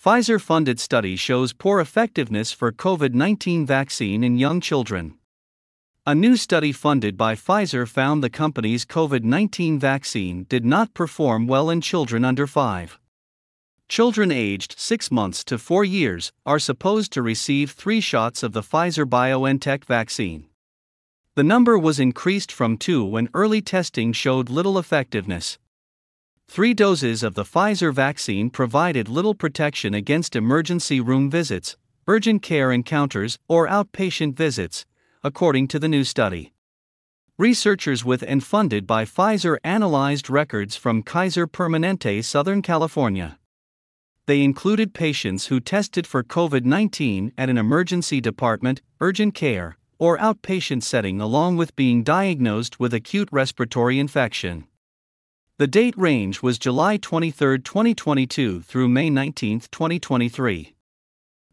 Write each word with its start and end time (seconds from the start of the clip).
Pfizer 0.00 0.40
funded 0.40 0.78
study 0.78 1.16
shows 1.16 1.52
poor 1.52 1.80
effectiveness 1.80 2.52
for 2.52 2.70
COVID 2.70 3.14
19 3.14 3.66
vaccine 3.66 4.22
in 4.22 4.38
young 4.38 4.60
children. 4.60 5.14
A 6.06 6.14
new 6.14 6.36
study 6.36 6.70
funded 6.70 7.16
by 7.16 7.34
Pfizer 7.34 7.86
found 7.86 8.22
the 8.22 8.30
company's 8.30 8.84
COVID 8.84 9.24
19 9.24 9.76
vaccine 9.80 10.44
did 10.48 10.64
not 10.64 10.94
perform 10.94 11.48
well 11.48 11.68
in 11.68 11.80
children 11.80 12.24
under 12.24 12.46
5. 12.46 13.00
Children 13.88 14.30
aged 14.30 14.78
6 14.78 15.10
months 15.10 15.42
to 15.42 15.58
4 15.58 15.84
years 15.84 16.30
are 16.46 16.60
supposed 16.60 17.12
to 17.14 17.20
receive 17.20 17.72
three 17.72 18.00
shots 18.00 18.44
of 18.44 18.52
the 18.52 18.62
Pfizer 18.62 19.04
BioNTech 19.04 19.84
vaccine. 19.84 20.46
The 21.34 21.42
number 21.42 21.76
was 21.76 21.98
increased 21.98 22.52
from 22.52 22.76
2 22.76 23.04
when 23.04 23.30
early 23.34 23.60
testing 23.60 24.12
showed 24.12 24.48
little 24.48 24.78
effectiveness. 24.78 25.58
Three 26.50 26.72
doses 26.72 27.22
of 27.22 27.34
the 27.34 27.44
Pfizer 27.44 27.92
vaccine 27.92 28.48
provided 28.48 29.06
little 29.06 29.34
protection 29.34 29.92
against 29.92 30.34
emergency 30.34 30.98
room 30.98 31.30
visits, 31.30 31.76
urgent 32.06 32.42
care 32.42 32.72
encounters, 32.72 33.38
or 33.48 33.68
outpatient 33.68 34.34
visits, 34.34 34.86
according 35.22 35.68
to 35.68 35.78
the 35.78 35.88
new 35.88 36.04
study. 36.04 36.54
Researchers 37.36 38.02
with 38.02 38.24
and 38.26 38.42
funded 38.42 38.86
by 38.86 39.04
Pfizer 39.04 39.58
analyzed 39.62 40.30
records 40.30 40.74
from 40.74 41.02
Kaiser 41.02 41.46
Permanente, 41.46 42.24
Southern 42.24 42.62
California. 42.62 43.38
They 44.24 44.42
included 44.42 44.94
patients 44.94 45.46
who 45.46 45.60
tested 45.60 46.06
for 46.06 46.24
COVID 46.24 46.64
19 46.64 47.32
at 47.36 47.50
an 47.50 47.58
emergency 47.58 48.22
department, 48.22 48.80
urgent 49.00 49.34
care, 49.34 49.76
or 49.98 50.16
outpatient 50.16 50.82
setting 50.82 51.20
along 51.20 51.56
with 51.58 51.76
being 51.76 52.02
diagnosed 52.02 52.80
with 52.80 52.94
acute 52.94 53.28
respiratory 53.30 53.98
infection. 53.98 54.67
The 55.58 55.66
date 55.66 55.98
range 55.98 56.40
was 56.40 56.56
July 56.56 56.98
23, 56.98 57.58
2022 57.58 58.62
through 58.62 58.88
May 58.88 59.10
19, 59.10 59.58
2023. 59.72 60.76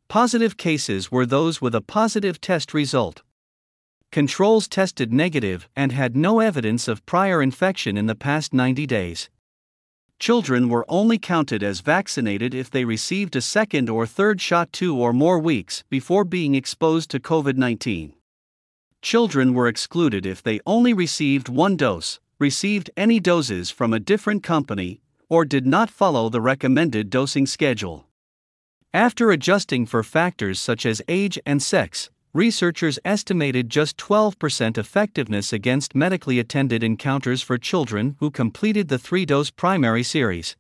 Positive 0.08 0.58
cases 0.58 1.12
were 1.12 1.26
those 1.26 1.59
with 1.59 1.73
a 1.73 1.81
positive 1.81 2.39
test 2.39 2.75
result. 2.75 3.23
Controls 4.12 4.67
tested 4.67 5.12
negative 5.12 5.67
and 5.75 5.92
had 5.92 6.16
no 6.16 6.39
evidence 6.39 6.88
of 6.88 7.03
prior 7.08 7.42
infection 7.42 7.97
in 7.97 8.06
the 8.06 8.14
past 8.14 8.53
90 8.53 8.86
days. 8.86 9.31
Children 10.19 10.69
were 10.69 10.86
only 10.88 11.17
counted 11.17 11.64
as 11.64 11.80
vaccinated 11.80 12.53
if 12.53 12.69
they 12.69 12.86
received 12.86 13.36
a 13.36 13.42
second 13.42 13.90
or 13.90 14.06
third 14.06 14.40
shot 14.40 14.72
two 14.72 14.95
or 14.95 15.14
more 15.14 15.40
weeks 15.40 15.84
before 15.90 16.23
being 16.23 16.53
exposed 16.53 17.09
to 17.09 17.19
COVID 17.19 17.58
19. 17.58 18.14
Children 19.02 19.56
were 19.56 19.67
excluded 19.67 20.28
if 20.28 20.44
they 20.44 20.59
only 20.67 20.94
received 20.94 21.50
one 21.50 21.75
dose, 21.75 22.19
received 22.39 22.89
any 22.97 23.19
doses 23.19 23.72
from 23.72 23.94
a 23.94 24.00
different 24.00 24.44
company, 24.44 25.02
or 25.30 25.45
did 25.45 25.66
not 25.66 25.89
follow 25.89 26.30
the 26.30 26.41
recommended 26.41 27.09
dosing 27.09 27.45
schedule. 27.45 28.08
After 28.94 29.31
adjusting 29.31 29.86
for 29.86 30.03
factors 30.03 30.59
such 30.59 30.86
as 30.86 31.02
age 31.08 31.39
and 31.45 31.61
sex, 31.61 32.09
researchers 32.33 33.00
estimated 33.06 33.69
just 33.69 33.97
12% 33.97 34.78
effectiveness 34.78 35.53
against 35.53 35.95
medically 35.95 36.39
attended 36.39 36.83
encounters 36.83 37.41
for 37.41 37.58
children 37.58 38.16
who 38.19 38.30
completed 38.30 38.88
the 38.88 39.00
three 39.00 39.25
dose 39.25 39.50
primary 39.50 40.03
series. 40.03 40.56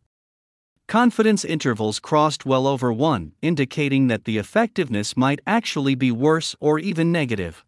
Confidence 0.87 1.43
intervals 1.43 1.99
crossed 1.99 2.45
well 2.45 2.67
over 2.67 2.93
1, 2.93 3.33
indicating 3.41 4.07
that 4.07 4.25
the 4.25 4.37
effectiveness 4.37 5.17
might 5.17 5.41
actually 5.47 5.95
be 5.95 6.11
worse 6.11 6.55
or 6.59 6.79
even 6.79 7.11
negative 7.11 7.65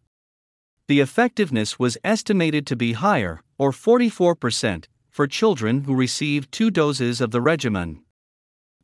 the 0.88 1.00
effectiveness 1.00 1.78
was 1.78 1.98
estimated 2.02 2.66
to 2.66 2.74
be 2.74 2.94
higher, 2.94 3.42
or 3.58 3.72
44%, 3.72 4.86
for 5.10 5.26
children 5.26 5.84
who 5.84 5.94
received 5.94 6.52
two 6.52 6.70
doses 6.70 7.20
of 7.20 7.32
the 7.32 7.40
regimen. 7.40 8.02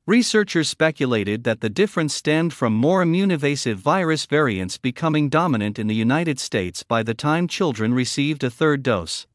Researchers 0.07 0.69
speculated 0.69 1.45
that 1.45 1.63
the 1.63 1.71
difference 1.71 2.15
stemmed 2.15 2.53
from 2.53 2.75
more 2.75 3.01
immune 3.01 3.31
evasive 3.31 3.79
virus 3.79 4.27
variants 4.27 4.77
becoming 4.77 5.31
dominant 5.31 5.79
in 5.79 5.87
the 5.87 5.95
United 5.95 6.39
States 6.39 6.83
by 6.83 7.03
the 7.03 7.15
time 7.15 7.49
children 7.49 7.95
received 7.95 8.45
a 8.45 8.51
third 8.51 8.83
dose. 8.83 9.27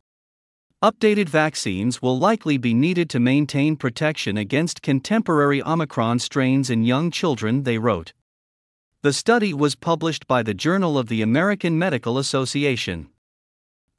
Updated 0.83 1.27
vaccines 1.27 2.01
will 2.01 2.19
likely 2.19 2.57
be 2.57 2.73
needed 2.73 3.09
to 3.09 3.19
maintain 3.19 3.75
protection 3.75 4.37
against 4.37 4.81
contemporary 4.81 5.61
Omicron 5.63 6.19
strains 6.19 6.69
in 6.69 6.83
young 6.83 7.09
children, 7.11 7.63
they 7.63 7.77
wrote. 7.77 8.13
The 9.01 9.11
study 9.11 9.53
was 9.53 9.75
published 9.75 10.27
by 10.27 10.43
the 10.43 10.53
Journal 10.53 10.97
of 10.97 11.07
the 11.07 11.21
American 11.21 11.79
Medical 11.79 12.17
Association. 12.17 13.09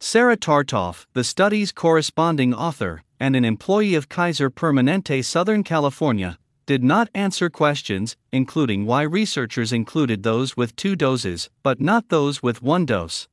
Sara 0.02 0.34
Tartof, 0.34 1.06
the 1.12 1.22
study's 1.22 1.72
corresponding 1.72 2.54
author 2.54 3.02
and 3.20 3.36
an 3.36 3.44
employee 3.44 3.94
of 3.94 4.08
Kaiser 4.08 4.50
Permanente 4.50 5.22
Southern 5.22 5.62
California, 5.62 6.38
did 6.64 6.82
not 6.82 7.10
answer 7.14 7.50
questions, 7.50 8.16
including 8.32 8.86
why 8.86 9.02
researchers 9.02 9.74
included 9.74 10.22
those 10.22 10.56
with 10.56 10.74
two 10.74 10.96
doses 10.96 11.50
but 11.62 11.82
not 11.82 12.08
those 12.08 12.42
with 12.42 12.62
one 12.62 12.86
dose. 12.86 13.28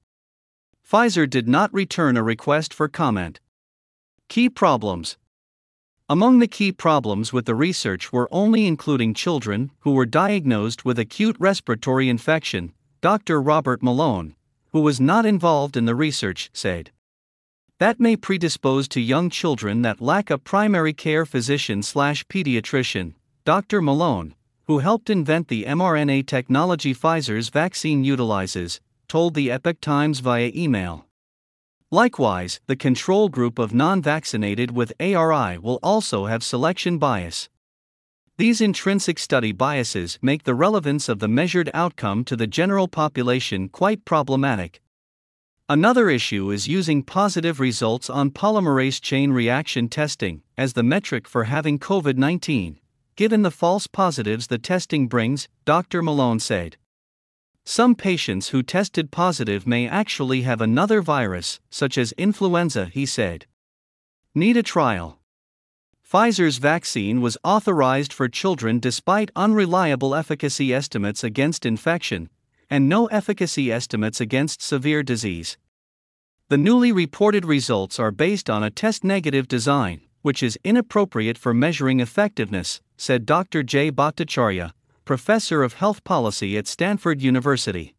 Pfizer 0.86 1.30
did 1.30 1.48
not 1.48 1.74
return 1.74 2.18
a 2.18 2.24
request 2.24 2.74
for 2.74 2.90
comment. 2.90 3.40
Key 4.28 4.50
problems 4.50 5.18
among 6.10 6.40
the 6.40 6.48
key 6.48 6.74
problems 6.74 7.32
with 7.32 7.46
the 7.46 7.56
research 7.56 8.12
were 8.12 8.28
only 8.30 8.68
including 8.68 9.14
children 9.14 9.72
who 9.80 9.92
were 9.92 10.06
diagnosed 10.06 10.84
with 10.84 11.00
acute 11.00 11.38
respiratory 11.40 12.10
infection, 12.10 12.74
Dr. 13.00 13.42
Robert 13.42 13.82
Malone, 13.82 14.36
who 14.72 14.82
was 14.82 15.00
not 15.00 15.26
involved 15.26 15.78
in 15.78 15.86
the 15.86 15.96
research, 15.96 16.50
said. 16.54 16.92
That 17.80 18.00
may 18.00 18.16
predispose 18.16 18.88
to 18.90 19.02
young 19.02 19.30
children 19.30 19.84
that 19.84 20.02
lack 20.02 20.30
a 20.30 20.38
primary 20.38 20.94
care 20.94 21.26
physician 21.26 21.84
slash 21.84 22.26
pediatrician, 22.26 23.14
Dr. 23.46 23.82
Malone, 23.82 24.34
who 24.66 24.80
helped 24.80 25.10
invent 25.10 25.48
the 25.48 25.64
mRNA 25.66 26.26
technology 26.28 26.94
Pfizer's 26.94 27.50
vaccine 27.50 28.04
utilizes, 28.04 28.82
told 29.08 29.34
the 29.34 29.52
Epoch 29.52 29.80
Times 29.80 30.20
via 30.20 30.52
email. 30.54 31.06
Likewise, 31.90 32.60
the 32.68 32.76
control 32.76 33.30
group 33.30 33.58
of 33.58 33.74
non 33.74 34.02
vaccinated 34.02 34.72
with 34.72 34.92
ARI 35.00 35.58
will 35.58 35.80
also 35.82 36.26
have 36.26 36.44
selection 36.44 36.98
bias. 36.98 37.48
These 38.40 38.62
intrinsic 38.62 39.18
study 39.18 39.52
biases 39.52 40.20
make 40.22 40.44
the 40.44 40.54
relevance 40.54 41.10
of 41.10 41.18
the 41.18 41.28
measured 41.28 41.72
outcome 41.74 42.24
to 42.26 42.36
the 42.36 42.46
general 42.46 42.88
population 42.88 43.68
quite 43.68 44.06
problematic. 44.06 44.80
Another 45.68 46.08
issue 46.12 46.52
is 46.52 46.68
using 46.68 47.02
positive 47.02 47.60
results 47.60 48.12
on 48.12 48.30
polymerase 48.30 49.02
chain 49.02 49.32
reaction 49.32 49.90
testing 49.90 50.44
as 50.56 50.74
the 50.74 50.84
metric 50.84 51.28
for 51.28 51.46
having 51.46 51.80
COVID 51.80 52.18
19, 52.18 52.80
given 53.16 53.42
the 53.42 53.50
false 53.50 53.88
positives 53.88 54.46
the 54.46 54.60
testing 54.60 55.08
brings, 55.08 55.48
Dr. 55.66 56.04
Malone 56.04 56.40
said. 56.40 56.78
Some 57.66 57.96
patients 57.96 58.50
who 58.50 58.62
tested 58.62 59.10
positive 59.10 59.66
may 59.66 59.88
actually 59.88 60.44
have 60.44 60.62
another 60.62 61.02
virus, 61.02 61.60
such 61.72 61.98
as 61.98 62.12
influenza, 62.20 62.86
he 62.86 63.08
said. 63.08 63.48
Need 64.36 64.58
a 64.58 64.64
trial. 64.64 65.17
Pfizer's 66.10 66.58
vaccine 66.58 67.20
was 67.20 67.38
authorized 67.44 68.14
for 68.14 68.30
children 68.30 68.80
despite 68.80 69.30
unreliable 69.36 70.16
efficacy 70.16 70.74
estimates 70.74 71.22
against 71.22 71.66
infection, 71.66 72.30
and 72.70 72.88
no 72.88 73.08
efficacy 73.08 73.70
estimates 73.70 74.22
against 74.22 74.62
severe 74.62 75.04
disease. 75.04 75.58
The 76.48 76.58
newly 76.58 76.94
reported 76.94 77.44
results 77.44 78.00
are 78.00 78.12
based 78.12 78.50
on 78.50 78.64
a 78.64 78.70
test 78.70 79.04
negative 79.04 79.50
design, 79.50 80.00
which 80.22 80.42
is 80.42 80.58
inappropriate 80.64 81.38
for 81.38 81.54
measuring 81.54 82.00
effectiveness, 82.00 82.80
said 82.96 83.26
Dr. 83.26 83.62
Jay 83.62 83.92
Bhattacharya, 83.92 84.72
professor 85.04 85.62
of 85.62 85.74
health 85.74 86.06
policy 86.06 86.58
at 86.58 86.68
Stanford 86.68 87.22
University. 87.22 87.97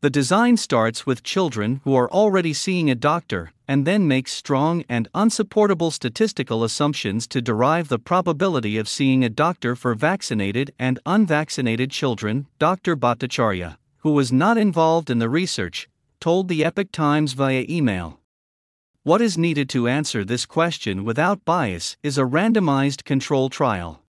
The 0.00 0.10
design 0.10 0.56
starts 0.56 1.06
with 1.06 1.24
children 1.24 1.80
who 1.82 1.96
are 1.96 2.08
already 2.08 2.52
seeing 2.52 2.88
a 2.88 2.94
doctor 2.94 3.50
and 3.66 3.84
then 3.84 4.06
makes 4.06 4.30
strong 4.30 4.84
and 4.88 5.08
unsupportable 5.12 5.90
statistical 5.90 6.62
assumptions 6.62 7.26
to 7.26 7.42
derive 7.42 7.88
the 7.88 7.98
probability 7.98 8.78
of 8.78 8.88
seeing 8.88 9.24
a 9.24 9.28
doctor 9.28 9.74
for 9.74 9.96
vaccinated 9.96 10.72
and 10.78 11.00
unvaccinated 11.04 11.90
children, 11.90 12.46
Dr. 12.60 12.94
Bhattacharya, 12.94 13.76
who 13.98 14.12
was 14.12 14.30
not 14.30 14.56
involved 14.56 15.10
in 15.10 15.18
the 15.18 15.28
research, 15.28 15.88
told 16.20 16.46
the 16.46 16.64
Epoch 16.64 16.92
Times 16.92 17.32
via 17.32 17.66
email. 17.68 18.20
What 19.02 19.20
is 19.20 19.36
needed 19.36 19.68
to 19.70 19.88
answer 19.88 20.24
this 20.24 20.46
question 20.46 21.02
without 21.02 21.44
bias 21.44 21.96
is 22.04 22.16
a 22.16 22.22
randomized 22.22 23.02
control 23.02 23.48
trial. 23.48 24.04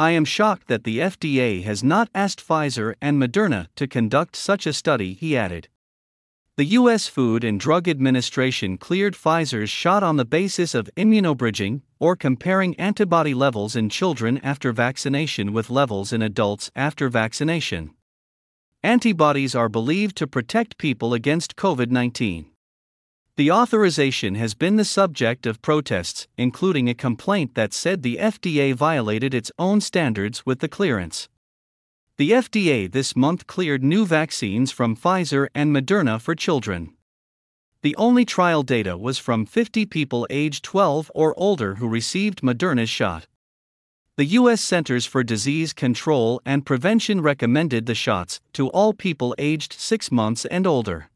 I 0.00 0.12
am 0.12 0.24
shocked 0.24 0.68
that 0.68 0.84
the 0.84 0.98
FDA 0.98 1.64
has 1.64 1.82
not 1.82 2.08
asked 2.14 2.46
Pfizer 2.46 2.94
and 3.02 3.20
Moderna 3.20 3.66
to 3.74 3.88
conduct 3.88 4.36
such 4.36 4.64
a 4.64 4.72
study, 4.72 5.12
he 5.14 5.36
added. 5.36 5.66
The 6.56 6.66
U.S. 6.66 7.08
Food 7.08 7.42
and 7.42 7.58
Drug 7.58 7.88
Administration 7.88 8.78
cleared 8.78 9.14
Pfizer's 9.14 9.70
shot 9.70 10.04
on 10.04 10.16
the 10.16 10.24
basis 10.24 10.72
of 10.72 10.88
immunobridging, 10.96 11.82
or 11.98 12.14
comparing 12.14 12.76
antibody 12.76 13.34
levels 13.34 13.74
in 13.74 13.88
children 13.88 14.38
after 14.44 14.72
vaccination 14.72 15.52
with 15.52 15.68
levels 15.68 16.12
in 16.12 16.22
adults 16.22 16.70
after 16.76 17.08
vaccination. 17.08 17.90
Antibodies 18.84 19.56
are 19.56 19.68
believed 19.68 20.16
to 20.18 20.28
protect 20.28 20.78
people 20.78 21.12
against 21.12 21.56
COVID 21.56 21.90
19. 21.90 22.46
The 23.38 23.52
authorization 23.52 24.34
has 24.34 24.54
been 24.54 24.74
the 24.74 24.84
subject 24.84 25.46
of 25.46 25.62
protests, 25.62 26.26
including 26.36 26.88
a 26.88 26.92
complaint 26.92 27.54
that 27.54 27.72
said 27.72 28.02
the 28.02 28.16
FDA 28.16 28.74
violated 28.74 29.32
its 29.32 29.52
own 29.60 29.80
standards 29.80 30.44
with 30.44 30.58
the 30.58 30.66
clearance. 30.66 31.28
The 32.16 32.32
FDA 32.32 32.90
this 32.90 33.14
month 33.14 33.46
cleared 33.46 33.84
new 33.84 34.04
vaccines 34.06 34.72
from 34.72 34.96
Pfizer 34.96 35.46
and 35.54 35.72
Moderna 35.72 36.20
for 36.20 36.34
children. 36.34 36.94
The 37.82 37.94
only 37.94 38.24
trial 38.24 38.64
data 38.64 38.98
was 38.98 39.18
from 39.18 39.46
50 39.46 39.86
people 39.86 40.26
aged 40.30 40.64
12 40.64 41.08
or 41.14 41.32
older 41.38 41.76
who 41.76 41.88
received 41.88 42.42
Moderna's 42.42 42.90
shot. 42.90 43.28
The 44.16 44.24
U.S. 44.24 44.60
Centers 44.60 45.06
for 45.06 45.22
Disease 45.22 45.72
Control 45.72 46.42
and 46.44 46.66
Prevention 46.66 47.20
recommended 47.20 47.86
the 47.86 47.94
shots 47.94 48.40
to 48.54 48.66
all 48.70 48.92
people 48.92 49.32
aged 49.38 49.74
6 49.74 50.10
months 50.10 50.44
and 50.46 50.66
older. 50.66 51.08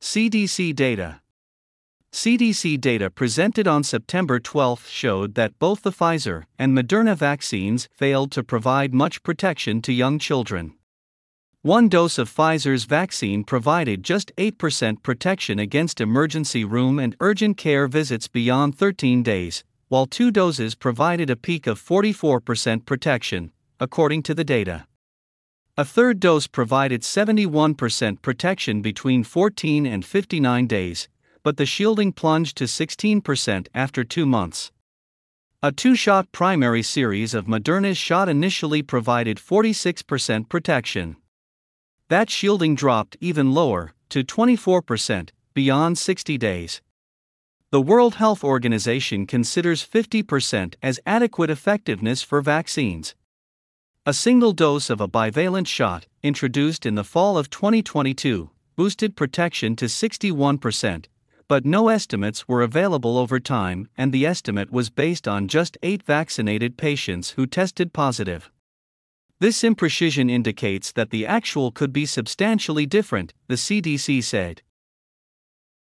CDC 0.00 0.74
data 0.74 1.20
CDC 2.12 2.80
data 2.80 3.10
presented 3.10 3.68
on 3.68 3.84
September 3.84 4.40
12 4.40 4.86
showed 4.88 5.34
that 5.34 5.58
both 5.58 5.82
the 5.82 5.92
Pfizer 5.92 6.44
and 6.58 6.76
Moderna 6.76 7.14
vaccines 7.14 7.88
failed 7.92 8.32
to 8.32 8.42
provide 8.42 8.94
much 8.94 9.22
protection 9.22 9.82
to 9.82 9.92
young 9.92 10.18
children. 10.18 10.74
One 11.62 11.88
dose 11.88 12.16
of 12.18 12.34
Pfizer's 12.34 12.84
vaccine 12.84 13.44
provided 13.44 14.02
just 14.02 14.34
8% 14.36 15.02
protection 15.02 15.58
against 15.58 16.00
emergency 16.00 16.64
room 16.64 16.98
and 16.98 17.14
urgent 17.20 17.58
care 17.58 17.86
visits 17.86 18.26
beyond 18.26 18.78
13 18.78 19.22
days, 19.22 19.64
while 19.88 20.06
two 20.06 20.30
doses 20.30 20.74
provided 20.74 21.28
a 21.28 21.36
peak 21.36 21.66
of 21.66 21.80
44% 21.80 22.86
protection, 22.86 23.52
according 23.78 24.22
to 24.22 24.34
the 24.34 24.44
data. 24.44 24.86
A 25.76 25.84
third 25.84 26.20
dose 26.20 26.46
provided 26.46 27.02
71% 27.02 28.22
protection 28.22 28.80
between 28.80 29.24
14 29.24 29.86
and 29.86 30.04
59 30.04 30.66
days, 30.66 31.08
but 31.42 31.56
the 31.56 31.66
shielding 31.66 32.12
plunged 32.12 32.56
to 32.56 32.64
16% 32.64 33.68
after 33.74 34.04
two 34.04 34.26
months. 34.26 34.72
A 35.62 35.72
two 35.72 35.96
shot 35.96 36.30
primary 36.30 36.82
series 36.82 37.34
of 37.34 37.46
Moderna's 37.46 37.98
shot 37.98 38.28
initially 38.28 38.82
provided 38.82 39.38
46% 39.38 40.48
protection. 40.48 41.16
That 42.08 42.30
shielding 42.30 42.74
dropped 42.74 43.16
even 43.20 43.52
lower, 43.52 43.92
to 44.10 44.22
24%, 44.22 45.30
beyond 45.54 45.98
60 45.98 46.38
days. 46.38 46.80
The 47.70 47.82
World 47.82 48.14
Health 48.14 48.42
Organization 48.42 49.26
considers 49.26 49.86
50% 49.86 50.76
as 50.82 51.00
adequate 51.04 51.50
effectiveness 51.50 52.22
for 52.22 52.40
vaccines. 52.40 53.14
A 54.06 54.14
single 54.14 54.52
dose 54.52 54.88
of 54.88 55.02
a 55.02 55.08
bivalent 55.08 55.66
shot, 55.66 56.06
introduced 56.22 56.86
in 56.86 56.94
the 56.94 57.04
fall 57.04 57.36
of 57.36 57.50
2022, 57.50 58.48
boosted 58.74 59.16
protection 59.16 59.76
to 59.76 59.84
61%, 59.84 61.06
but 61.48 61.64
no 61.64 61.88
estimates 61.88 62.46
were 62.46 62.62
available 62.62 63.16
over 63.16 63.40
time, 63.40 63.88
and 63.96 64.12
the 64.12 64.26
estimate 64.26 64.70
was 64.70 64.90
based 64.90 65.26
on 65.26 65.48
just 65.48 65.78
eight 65.82 66.02
vaccinated 66.02 66.76
patients 66.76 67.30
who 67.30 67.46
tested 67.46 67.92
positive. 67.92 68.50
This 69.40 69.62
imprecision 69.62 70.30
indicates 70.30 70.92
that 70.92 71.10
the 71.10 71.26
actual 71.26 71.70
could 71.70 71.92
be 71.92 72.06
substantially 72.06 72.86
different, 72.86 73.32
the 73.46 73.54
CDC 73.54 74.22
said. 74.22 74.62